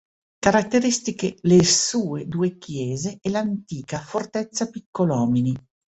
[0.39, 5.55] Caratteristiche le sue due chiese e l'antica fortezza Piccolomini.